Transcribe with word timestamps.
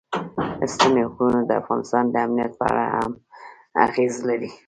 ستوني 0.73 1.03
غرونه 1.13 1.41
د 1.45 1.51
افغانستان 1.61 2.03
د 2.09 2.15
امنیت 2.25 2.51
په 2.59 2.65
اړه 2.71 2.85
هم 2.95 3.11
اغېز 3.85 4.13
لري. 4.29 4.49